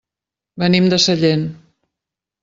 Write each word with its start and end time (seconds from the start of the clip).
Venim 0.63 0.87
de 0.93 0.99
Sallent. 1.03 1.43